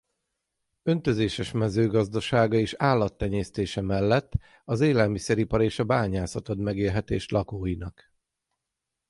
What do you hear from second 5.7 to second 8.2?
a bányászat ad megélhetést lakóinak.